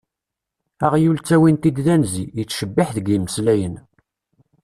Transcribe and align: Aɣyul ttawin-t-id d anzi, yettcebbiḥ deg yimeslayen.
Aɣyul 0.85 1.17
ttawin-t-id 1.19 1.77
d 1.85 1.87
anzi, 1.93 2.25
yettcebbiḥ 2.37 2.89
deg 2.95 3.05
yimeslayen. 3.11 3.75